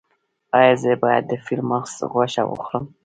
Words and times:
ایا 0.57 0.73
زه 0.81 0.91
باید 1.03 1.23
د 1.27 1.33
فیل 1.45 1.61
مرغ 1.69 1.89
غوښه 2.11 2.43
وخورم؟ 2.47 2.85